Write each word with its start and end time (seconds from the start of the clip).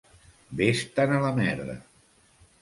Ves-te'n 0.61 1.13
a 1.17 1.19
la 1.25 1.29
merda! 1.41 1.77